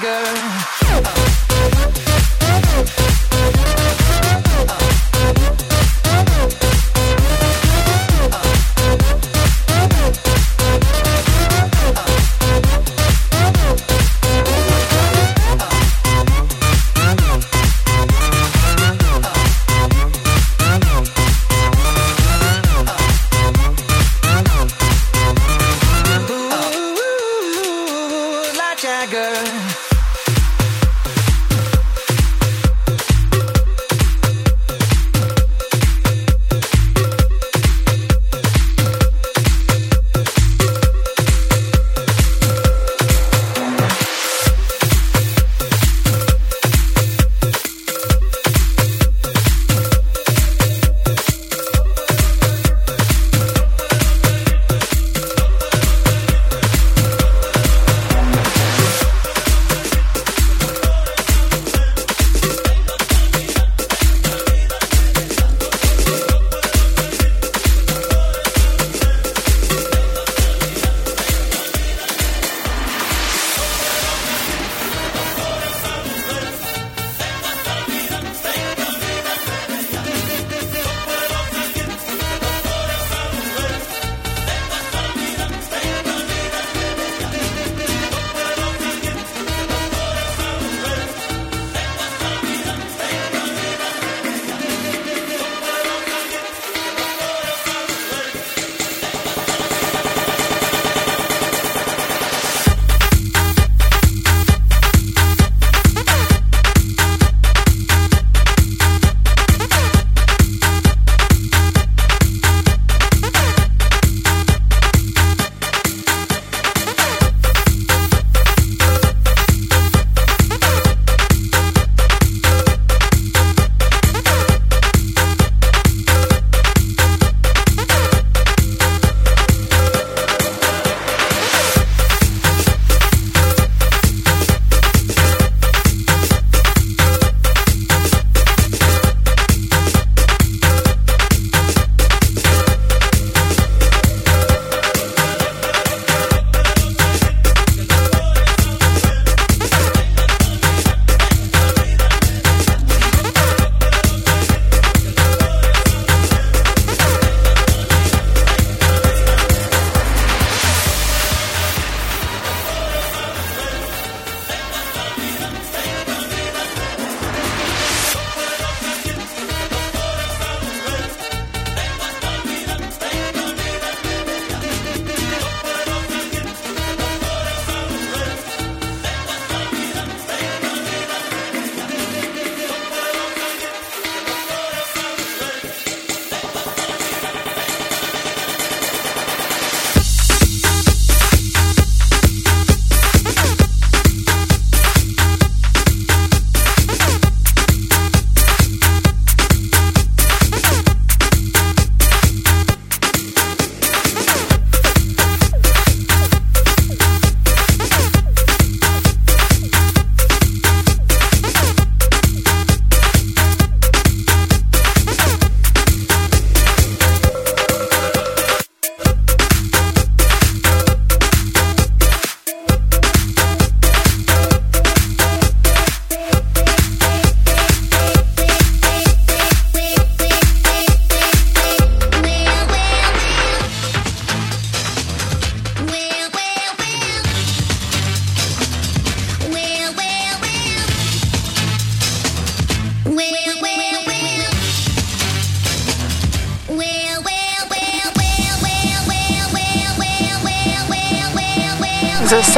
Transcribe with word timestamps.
tiger. 0.00 0.77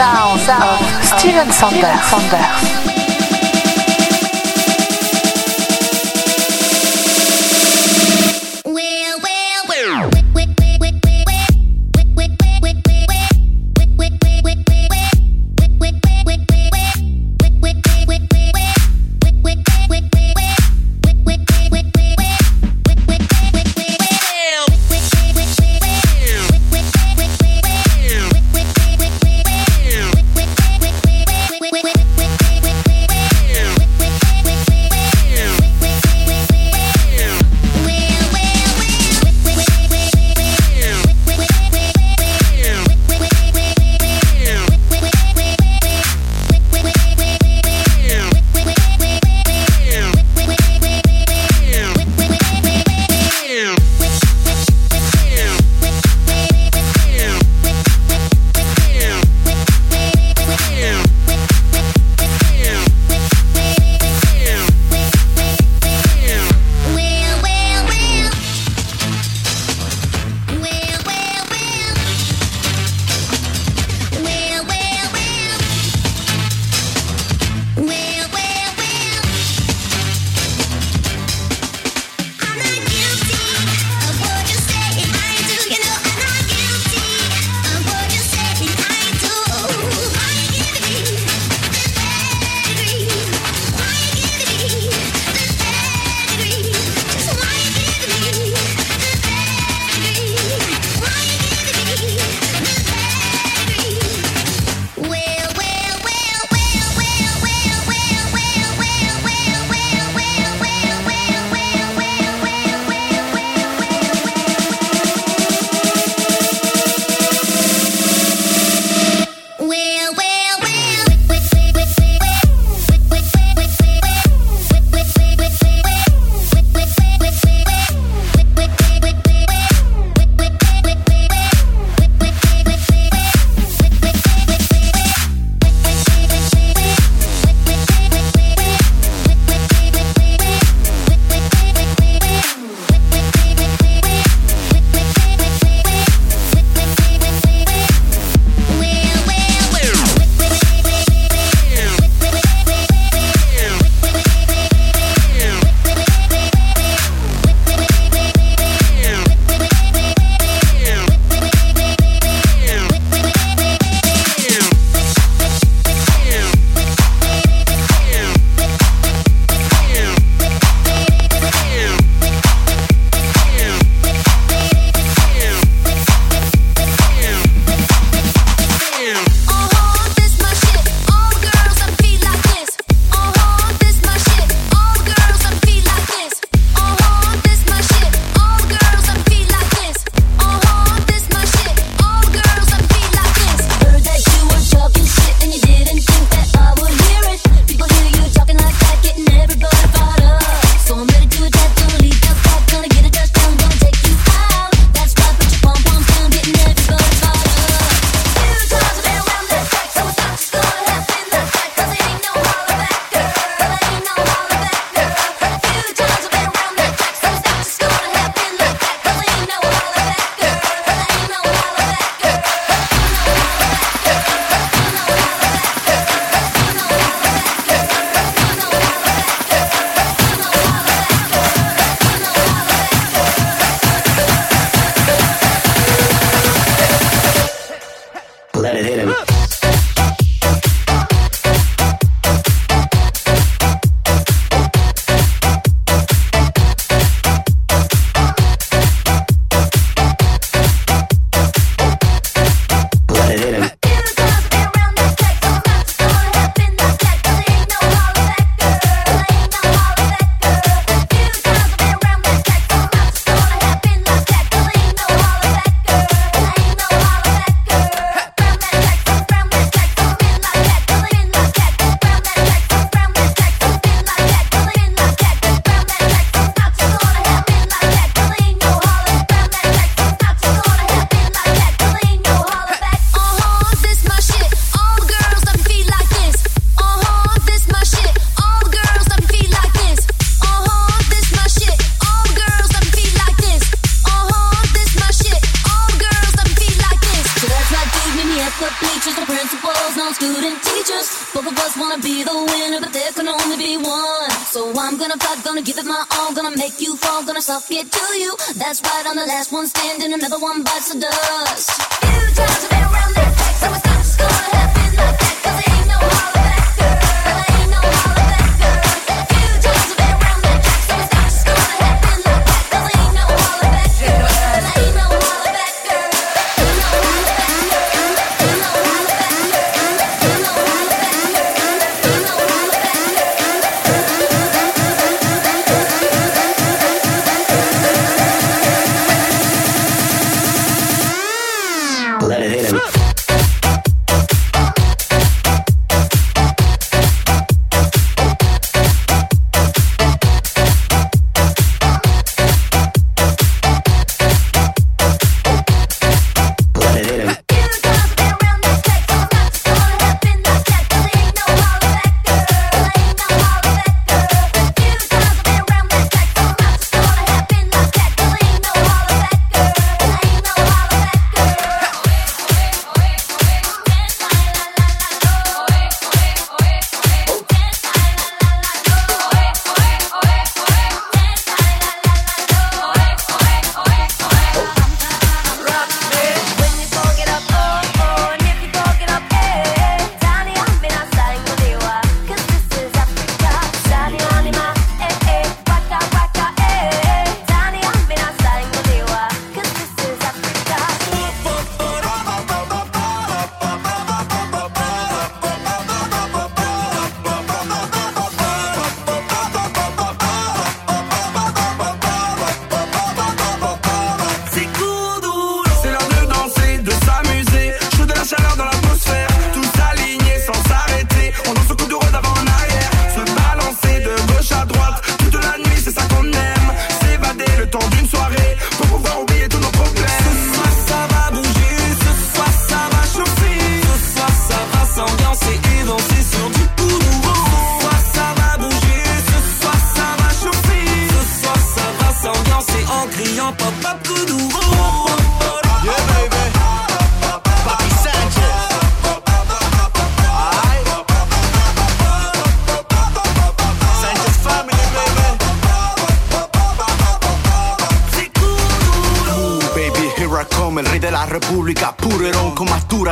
The 0.00 0.38
sound 0.38 0.62
of 0.62 1.04
Steven 1.04 1.52
Sanders. 1.52 2.02
Sanders. 2.06 2.79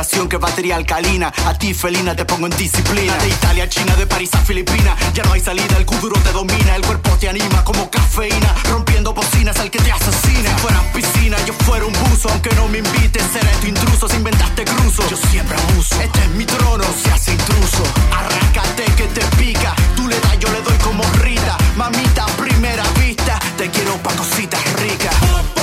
que 0.07 0.37
batería 0.37 0.77
alcalina. 0.77 1.33
A 1.45 1.53
ti, 1.55 1.73
felina, 1.73 2.15
te 2.15 2.23
pongo 2.23 2.47
en 2.47 2.55
disciplina. 2.55 3.13
De 3.17 3.27
Italia, 3.27 3.65
a 3.65 3.69
China, 3.69 3.95
de 3.97 4.07
París 4.07 4.29
a 4.33 4.37
Filipinas. 4.37 4.95
Ya 5.13 5.23
no 5.23 5.33
hay 5.33 5.41
salida, 5.41 5.75
el 5.77 5.85
cuduro 5.85 6.15
te 6.21 6.31
domina. 6.31 6.73
El 6.77 6.85
cuerpo 6.85 7.09
te 7.19 7.27
anima 7.27 7.65
como 7.65 7.89
cafeína. 7.89 8.55
Rompiendo 8.69 9.13
bocinas 9.13 9.59
al 9.59 9.69
que 9.69 9.79
te 9.79 9.91
asesina. 9.91 10.55
Si 10.55 10.61
fuera 10.61 10.81
piscina, 10.93 11.37
yo 11.45 11.53
fuera 11.65 11.85
un 11.85 11.91
buzo. 11.91 12.29
Aunque 12.29 12.49
no 12.55 12.69
me 12.69 12.77
invites, 12.77 13.23
seré 13.33 13.51
tu 13.59 13.67
intruso. 13.67 14.07
Si 14.07 14.15
inventaste 14.15 14.63
cruzo, 14.63 15.03
yo 15.09 15.17
siempre 15.17 15.57
abuso. 15.57 15.99
Este 16.01 16.19
es 16.19 16.29
mi 16.29 16.45
trono, 16.45 16.85
se 17.03 17.11
hace 17.11 17.31
intruso. 17.33 17.83
Arrácate 18.17 18.83
que 18.95 19.03
te 19.03 19.25
pica. 19.35 19.75
Tú 19.97 20.07
le 20.07 20.17
das, 20.21 20.39
yo 20.39 20.49
le 20.49 20.61
doy 20.61 20.77
como 20.77 21.03
Rita. 21.21 21.57
Mamita, 21.75 22.25
primera 22.37 22.83
vista. 23.01 23.37
Te 23.57 23.69
quiero 23.69 23.97
pa' 23.97 24.13
cositas 24.13 24.61
ricas. 24.81 25.58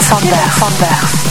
Sanders. 0.00 0.54
Sanders. 0.58 1.23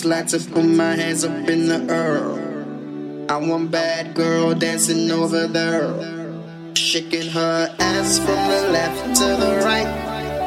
slide 0.00 0.28
to 0.28 0.38
put 0.38 0.64
my 0.64 0.94
hands 0.94 1.24
up 1.24 1.46
in 1.46 1.68
the 1.68 1.80
air. 1.92 2.24
I 3.28 3.36
want 3.36 3.70
bad 3.70 4.14
girl 4.14 4.54
dancing 4.54 5.10
over 5.10 5.46
there. 5.46 5.92
Shaking 6.74 7.28
her 7.28 7.68
ass 7.78 8.18
from 8.18 8.40
the 8.52 8.60
left 8.76 9.00
to 9.20 9.26
the 9.42 9.52
right. 9.62 9.90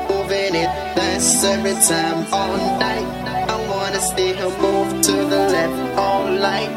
Moving 0.09 0.55
it 0.63 0.71
nice 0.97 1.43
every 1.43 1.77
time 1.91 2.25
all 2.33 2.57
night. 2.79 3.07
I 3.53 3.57
wanna 3.69 4.01
see 4.01 4.33
her 4.33 4.49
move 4.65 4.89
to 5.07 5.15
the 5.33 5.41
left 5.55 5.99
all 5.99 6.25
night. 6.27 6.73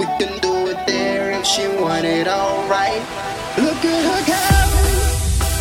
We 0.00 0.06
can 0.18 0.32
do 0.40 0.54
it 0.72 0.80
there 0.88 1.30
if 1.38 1.46
she 1.46 1.68
want 1.68 2.04
it 2.04 2.26
alright. 2.26 3.02
Look 3.64 3.82
at 3.94 4.02
her 4.10 4.22
cabin 4.32 4.96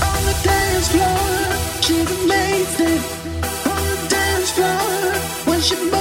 on 0.10 0.20
the 0.30 0.36
dance 0.49 0.88
floor. 0.93 1.30
She's 1.86 2.10
amazing 2.24 3.01
on 3.74 3.82
the 3.91 3.99
dance 4.10 4.49
floor 4.58 5.14
when 5.45 5.62
she. 5.62 5.96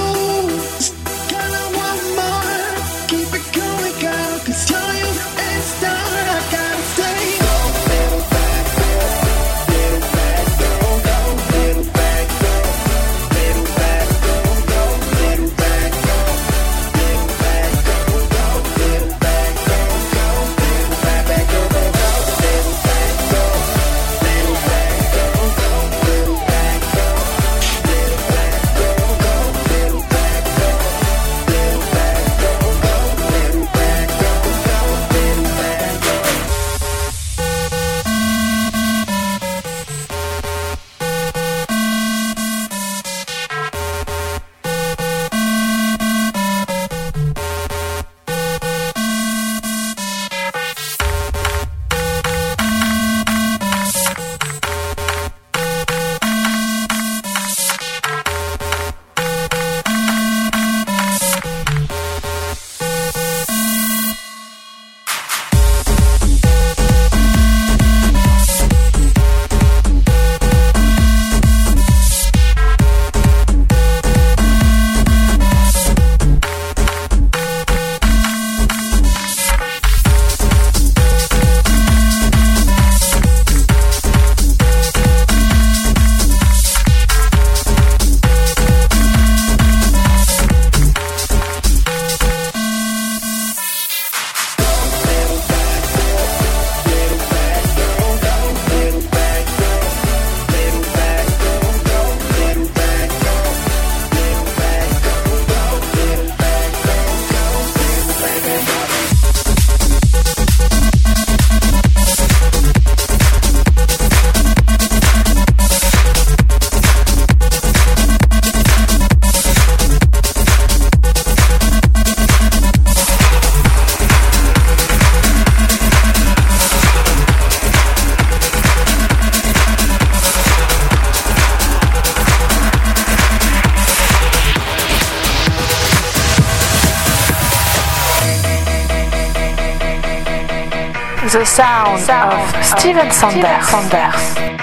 sound, 141.57 141.99
sound 142.03 142.35
of, 142.35 142.55
of 142.55 142.65
Steven 142.65 143.11
Sanders. 143.11 143.67
Steven 143.67 143.91
Sanders. 143.91 144.56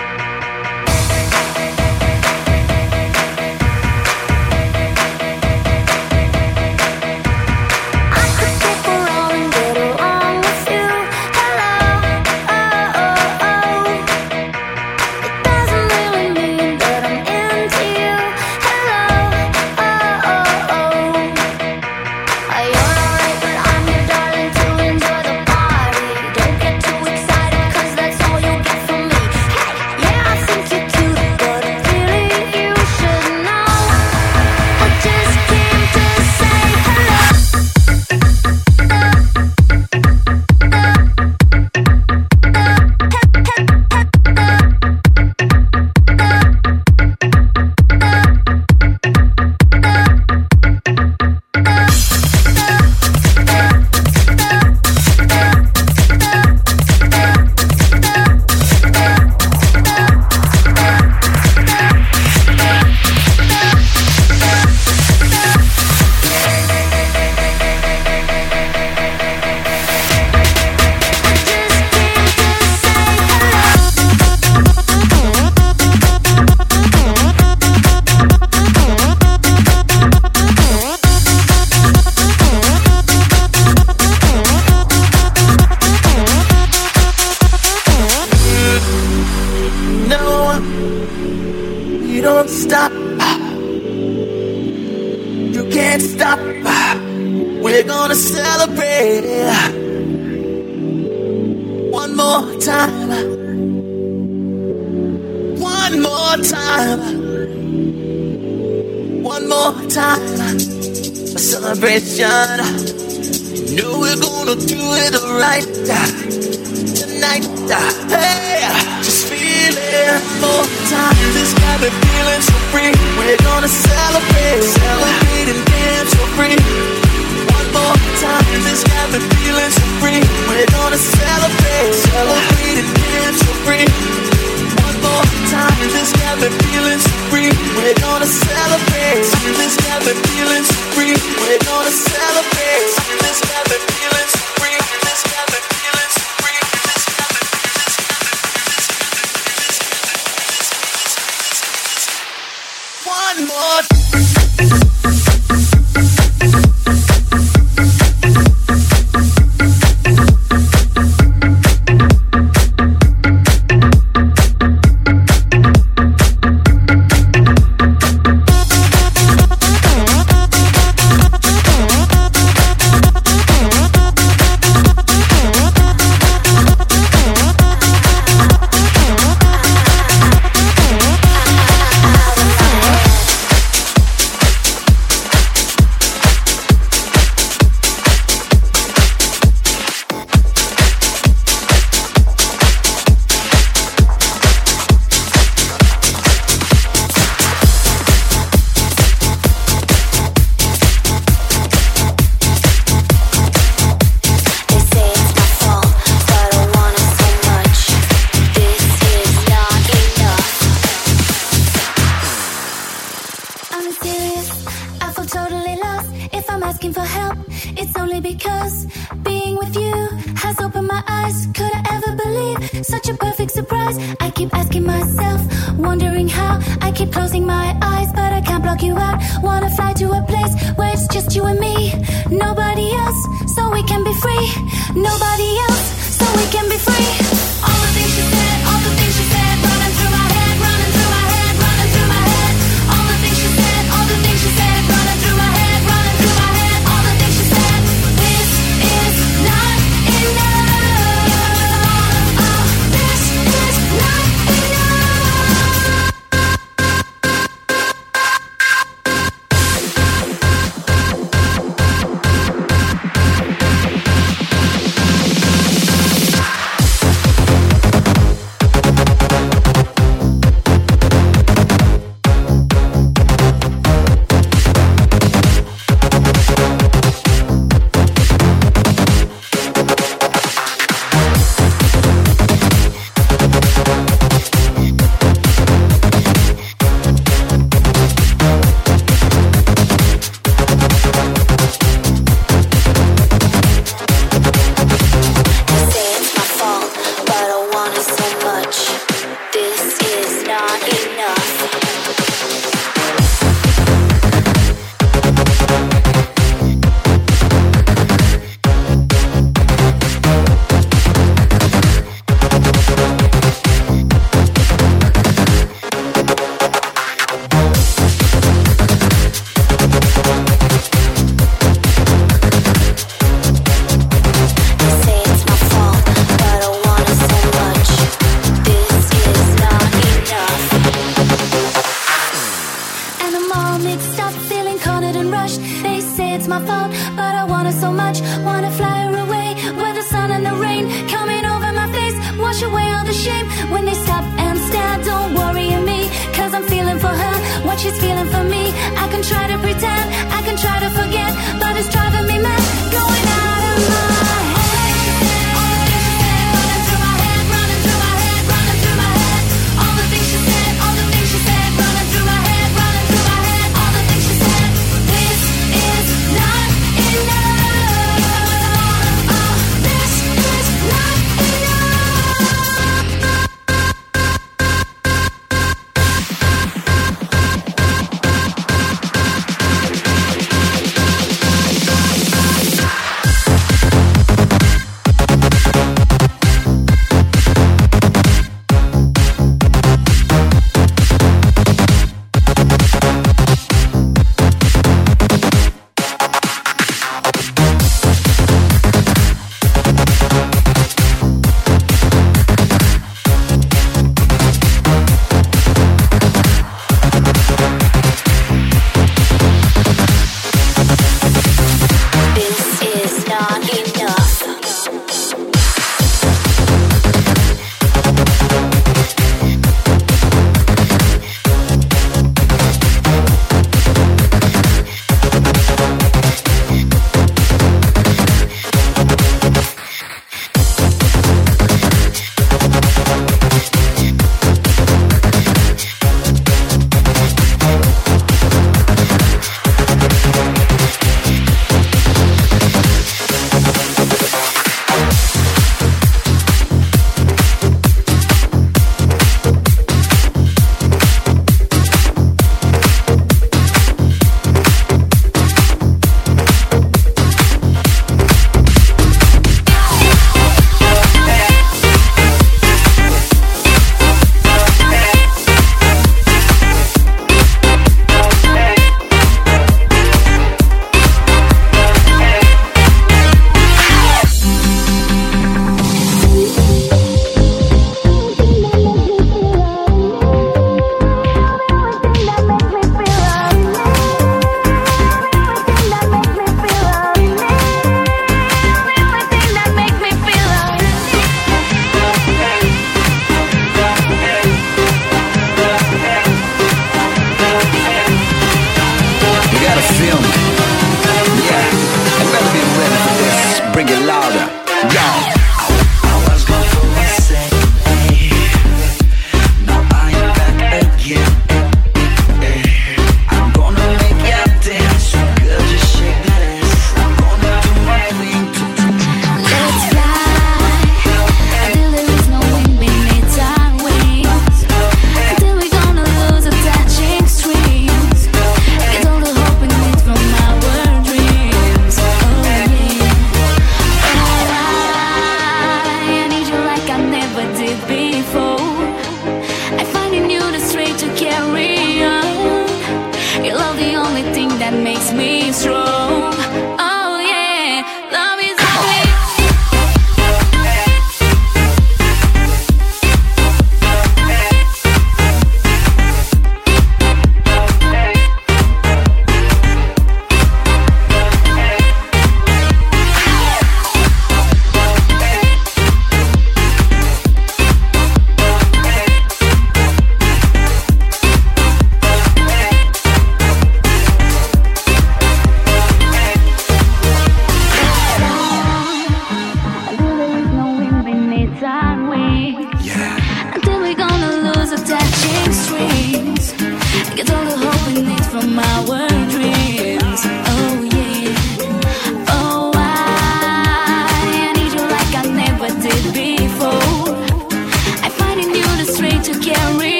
so 236.23 236.37
we 236.37 236.45
can 236.51 236.69
be 236.69 236.77
free. 236.77 237.42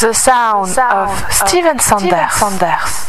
The 0.00 0.12
sound, 0.12 0.76
of 0.76 1.32
Steven 1.32 1.78
Sanders. 1.78 3.04